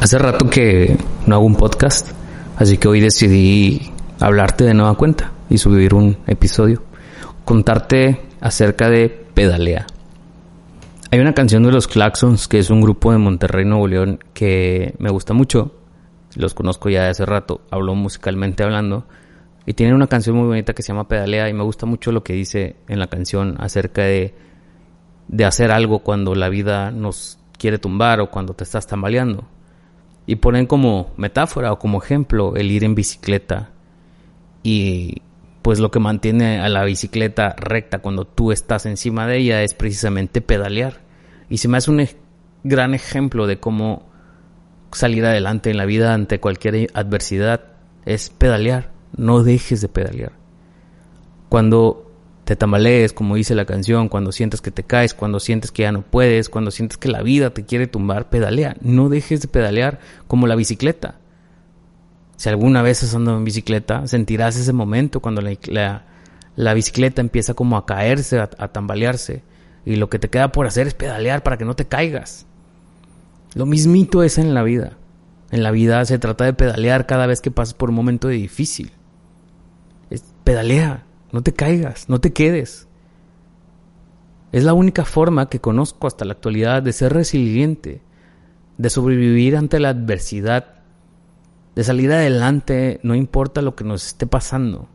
Hace 0.00 0.18
rato 0.18 0.48
que 0.48 0.96
no 1.26 1.34
hago 1.34 1.44
un 1.44 1.56
podcast, 1.56 2.12
así 2.56 2.78
que 2.78 2.88
hoy 2.88 3.00
decidí 3.02 3.92
hablarte 4.18 4.64
de 4.64 4.72
nueva 4.72 4.94
cuenta 4.94 5.30
y 5.50 5.58
subir 5.58 5.92
un 5.92 6.16
episodio, 6.26 6.82
contarte 7.44 8.22
acerca 8.40 8.88
de 8.88 9.10
Pedalea. 9.10 9.86
Hay 11.10 11.20
una 11.20 11.34
canción 11.34 11.64
de 11.64 11.72
los 11.72 11.86
Claxons, 11.86 12.48
que 12.48 12.58
es 12.58 12.70
un 12.70 12.80
grupo 12.80 13.12
de 13.12 13.18
Monterrey, 13.18 13.66
Nuevo 13.66 13.86
León, 13.88 14.20
que 14.32 14.94
me 14.98 15.10
gusta 15.10 15.34
mucho. 15.34 15.74
Los 16.34 16.54
conozco 16.54 16.88
ya 16.88 17.02
de 17.02 17.10
hace 17.10 17.26
rato, 17.26 17.60
hablo 17.70 17.94
musicalmente 17.94 18.62
hablando. 18.62 19.04
Y 19.66 19.74
tienen 19.74 19.94
una 19.94 20.06
canción 20.06 20.34
muy 20.34 20.46
bonita 20.46 20.72
que 20.72 20.82
se 20.82 20.94
llama 20.94 21.08
Pedalea 21.08 21.50
y 21.50 21.52
me 21.52 21.62
gusta 21.62 21.84
mucho 21.84 22.10
lo 22.10 22.24
que 22.24 22.32
dice 22.32 22.76
en 22.88 23.00
la 23.00 23.08
canción 23.08 23.56
acerca 23.58 24.04
de, 24.04 24.34
de 25.28 25.44
hacer 25.44 25.70
algo 25.70 25.98
cuando 25.98 26.34
la 26.34 26.48
vida 26.48 26.90
nos 26.90 27.38
quiere 27.58 27.76
tumbar 27.76 28.20
o 28.20 28.30
cuando 28.30 28.54
te 28.54 28.64
estás 28.64 28.86
tambaleando. 28.86 29.44
Y 30.30 30.36
ponen 30.36 30.66
como 30.66 31.10
metáfora 31.16 31.72
o 31.72 31.80
como 31.80 32.00
ejemplo 32.00 32.54
el 32.54 32.70
ir 32.70 32.84
en 32.84 32.94
bicicleta. 32.94 33.70
Y 34.62 35.22
pues 35.60 35.80
lo 35.80 35.90
que 35.90 35.98
mantiene 35.98 36.60
a 36.60 36.68
la 36.68 36.84
bicicleta 36.84 37.56
recta 37.58 37.98
cuando 37.98 38.24
tú 38.26 38.52
estás 38.52 38.86
encima 38.86 39.26
de 39.26 39.38
ella 39.38 39.64
es 39.64 39.74
precisamente 39.74 40.40
pedalear. 40.40 41.00
Y 41.48 41.58
se 41.58 41.66
me 41.66 41.78
hace 41.78 41.90
un 41.90 42.06
gran 42.62 42.94
ejemplo 42.94 43.48
de 43.48 43.58
cómo 43.58 44.08
salir 44.92 45.24
adelante 45.24 45.68
en 45.68 45.76
la 45.76 45.84
vida 45.84 46.14
ante 46.14 46.38
cualquier 46.38 46.92
adversidad 46.94 47.62
es 48.06 48.30
pedalear. 48.30 48.92
No 49.16 49.42
dejes 49.42 49.80
de 49.80 49.88
pedalear. 49.88 50.30
Cuando 51.48 52.09
te 52.50 52.56
tambalees, 52.56 53.12
como 53.12 53.36
dice 53.36 53.54
la 53.54 53.64
canción, 53.64 54.08
cuando 54.08 54.32
sientes 54.32 54.60
que 54.60 54.72
te 54.72 54.82
caes, 54.82 55.14
cuando 55.14 55.38
sientes 55.38 55.70
que 55.70 55.82
ya 55.84 55.92
no 55.92 56.02
puedes, 56.02 56.48
cuando 56.48 56.72
sientes 56.72 56.98
que 56.98 57.06
la 57.06 57.22
vida 57.22 57.50
te 57.50 57.64
quiere 57.64 57.86
tumbar, 57.86 58.28
pedalea. 58.28 58.74
No 58.80 59.08
dejes 59.08 59.40
de 59.40 59.46
pedalear 59.46 60.00
como 60.26 60.48
la 60.48 60.56
bicicleta. 60.56 61.20
Si 62.34 62.48
alguna 62.48 62.82
vez 62.82 63.04
has 63.04 63.14
andado 63.14 63.36
en 63.36 63.44
bicicleta, 63.44 64.04
sentirás 64.08 64.56
ese 64.56 64.72
momento 64.72 65.20
cuando 65.20 65.40
la, 65.42 66.74
bicicleta 66.74 67.20
empieza 67.20 67.54
como 67.54 67.76
a 67.76 67.86
caerse, 67.86 68.40
a, 68.40 68.50
a 68.58 68.66
tambalearse. 68.66 69.44
Y 69.86 69.94
lo 69.94 70.10
que 70.10 70.18
te 70.18 70.28
queda 70.28 70.50
por 70.50 70.66
hacer 70.66 70.88
es 70.88 70.94
pedalear 70.94 71.44
para 71.44 71.56
que 71.56 71.64
no 71.64 71.76
te 71.76 71.86
caigas. 71.86 72.46
Lo 73.54 73.64
mismito 73.64 74.24
es 74.24 74.38
en 74.38 74.54
la 74.54 74.64
vida. 74.64 74.96
En 75.52 75.62
la 75.62 75.70
vida 75.70 76.04
se 76.04 76.18
trata 76.18 76.46
de 76.46 76.54
pedalear 76.54 77.06
cada 77.06 77.28
vez 77.28 77.40
que 77.40 77.52
pasas 77.52 77.74
por 77.74 77.90
un 77.90 77.94
momento 77.94 78.26
difícil. 78.26 78.90
Es, 80.10 80.24
pedalea, 80.42 81.04
no 81.32 81.42
te 81.42 81.52
caigas, 81.52 82.08
no 82.08 82.20
te 82.20 82.32
quedes. 82.32 82.88
Es 84.52 84.64
la 84.64 84.74
única 84.74 85.04
forma 85.04 85.48
que 85.48 85.60
conozco 85.60 86.06
hasta 86.06 86.24
la 86.24 86.32
actualidad 86.32 86.82
de 86.82 86.92
ser 86.92 87.12
resiliente, 87.12 88.02
de 88.78 88.90
sobrevivir 88.90 89.56
ante 89.56 89.78
la 89.78 89.90
adversidad, 89.90 90.80
de 91.76 91.84
salir 91.84 92.12
adelante, 92.12 92.98
no 93.02 93.14
importa 93.14 93.62
lo 93.62 93.76
que 93.76 93.84
nos 93.84 94.06
esté 94.06 94.26
pasando, 94.26 94.88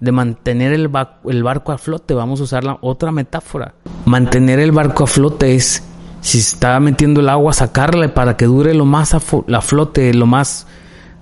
de 0.00 0.10
mantener 0.10 0.72
el, 0.72 0.88
barco 0.88 1.72
a 1.72 1.78
flote. 1.78 2.14
Vamos 2.14 2.40
a 2.40 2.44
usar 2.44 2.64
la 2.64 2.78
otra 2.80 3.12
metáfora. 3.12 3.74
Mantener 4.04 4.58
el 4.58 4.72
barco 4.72 5.04
a 5.04 5.06
flote 5.06 5.54
es, 5.54 5.84
si 6.20 6.38
está 6.38 6.80
metiendo 6.80 7.20
el 7.20 7.28
agua, 7.28 7.52
sacarle 7.52 8.08
para 8.08 8.36
que 8.36 8.46
dure 8.46 8.74
lo 8.74 8.84
más 8.84 9.14
a, 9.14 9.20
la 9.46 9.60
flote, 9.60 10.12
lo 10.12 10.26
más, 10.26 10.66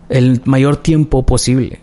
el 0.09 0.41
mayor 0.47 0.79
tiempo 0.79 1.27
posible. 1.27 1.81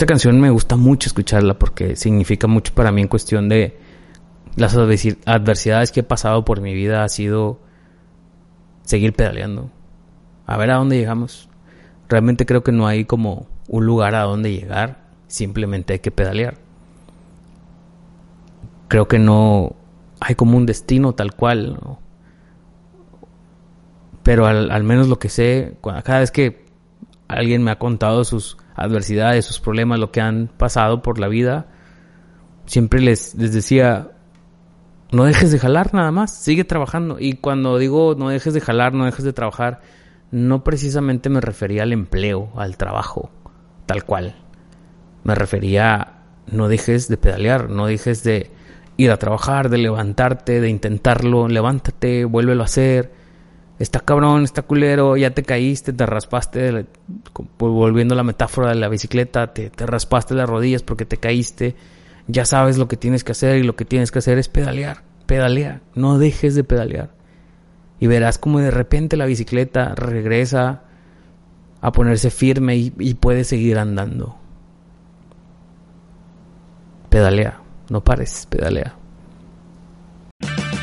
Esta 0.00 0.06
canción 0.06 0.40
me 0.40 0.48
gusta 0.48 0.76
mucho 0.76 1.10
escucharla 1.10 1.58
porque 1.58 1.94
significa 1.94 2.46
mucho 2.46 2.72
para 2.72 2.90
mí 2.90 3.02
en 3.02 3.08
cuestión 3.08 3.50
de 3.50 3.76
las 4.56 4.74
adversidades 4.74 5.92
que 5.92 6.00
he 6.00 6.02
pasado 6.02 6.42
por 6.42 6.62
mi 6.62 6.72
vida 6.72 7.04
ha 7.04 7.08
sido 7.10 7.60
seguir 8.82 9.12
pedaleando. 9.12 9.70
A 10.46 10.56
ver 10.56 10.70
a 10.70 10.76
dónde 10.76 10.96
llegamos. 10.96 11.50
Realmente 12.08 12.46
creo 12.46 12.64
que 12.64 12.72
no 12.72 12.86
hay 12.86 13.04
como 13.04 13.46
un 13.68 13.84
lugar 13.84 14.14
a 14.14 14.22
donde 14.22 14.50
llegar, 14.50 15.04
simplemente 15.26 15.92
hay 15.92 15.98
que 15.98 16.10
pedalear. 16.10 16.56
Creo 18.88 19.06
que 19.06 19.18
no 19.18 19.76
hay 20.18 20.34
como 20.34 20.56
un 20.56 20.64
destino 20.64 21.12
tal 21.12 21.34
cual, 21.34 21.78
pero 24.22 24.46
al, 24.46 24.70
al 24.70 24.82
menos 24.82 25.08
lo 25.08 25.18
que 25.18 25.28
sé, 25.28 25.76
cada 25.82 26.20
vez 26.20 26.30
que 26.30 26.64
alguien 27.28 27.62
me 27.62 27.70
ha 27.70 27.78
contado 27.78 28.24
sus 28.24 28.56
adversidades, 28.74 29.44
sus 29.44 29.60
problemas, 29.60 29.98
lo 29.98 30.10
que 30.10 30.20
han 30.20 30.48
pasado 30.48 31.02
por 31.02 31.18
la 31.18 31.28
vida, 31.28 31.66
siempre 32.66 33.00
les, 33.00 33.34
les 33.34 33.52
decía, 33.52 34.10
no 35.12 35.24
dejes 35.24 35.50
de 35.50 35.58
jalar 35.58 35.92
nada 35.94 36.12
más, 36.12 36.34
sigue 36.34 36.64
trabajando. 36.64 37.16
Y 37.18 37.34
cuando 37.34 37.78
digo 37.78 38.14
no 38.16 38.28
dejes 38.28 38.54
de 38.54 38.60
jalar, 38.60 38.94
no 38.94 39.04
dejes 39.04 39.24
de 39.24 39.32
trabajar, 39.32 39.80
no 40.30 40.62
precisamente 40.62 41.30
me 41.30 41.40
refería 41.40 41.82
al 41.82 41.92
empleo, 41.92 42.50
al 42.56 42.76
trabajo, 42.76 43.30
tal 43.86 44.04
cual. 44.04 44.36
Me 45.24 45.34
refería 45.34 45.94
a 45.94 46.20
no 46.46 46.68
dejes 46.68 47.08
de 47.08 47.16
pedalear, 47.16 47.70
no 47.70 47.86
dejes 47.86 48.24
de 48.24 48.50
ir 48.96 49.10
a 49.10 49.18
trabajar, 49.18 49.68
de 49.68 49.78
levantarte, 49.78 50.60
de 50.60 50.68
intentarlo, 50.68 51.48
levántate, 51.48 52.24
vuélvelo 52.24 52.62
a 52.62 52.66
hacer 52.66 53.19
está 53.80 54.00
cabrón, 54.00 54.44
está 54.44 54.62
culero, 54.62 55.16
ya 55.16 55.30
te 55.30 55.42
caíste, 55.42 55.94
te 55.94 56.04
raspaste, 56.04 56.86
volviendo 57.58 58.12
a 58.12 58.16
la 58.16 58.22
metáfora 58.22 58.68
de 58.68 58.74
la 58.74 58.90
bicicleta, 58.90 59.54
te, 59.54 59.70
te, 59.70 59.86
raspaste 59.86 60.34
las 60.34 60.48
rodillas 60.48 60.82
porque 60.82 61.06
te 61.06 61.16
caíste, 61.16 61.74
ya 62.28 62.44
sabes 62.44 62.76
lo 62.76 62.88
que 62.88 62.98
tienes 62.98 63.24
que 63.24 63.32
hacer 63.32 63.56
y 63.56 63.62
lo 63.62 63.76
que 63.76 63.86
tienes 63.86 64.12
que 64.12 64.18
hacer 64.18 64.36
es 64.36 64.48
pedalear, 64.48 65.02
pedalea, 65.24 65.80
no 65.94 66.18
dejes 66.18 66.54
de 66.54 66.62
pedalear. 66.62 67.14
Y 67.98 68.06
verás 68.06 68.36
como 68.38 68.60
de 68.60 68.70
repente 68.70 69.16
la 69.16 69.24
bicicleta 69.24 69.94
regresa 69.94 70.82
a 71.80 71.92
ponerse 71.92 72.30
firme 72.30 72.76
y, 72.76 72.92
y 72.98 73.14
puedes 73.14 73.46
seguir 73.46 73.78
andando. 73.78 74.36
Pedalea, 77.08 77.62
no 77.88 78.04
pares, 78.04 78.46
pedalea. 78.50 78.99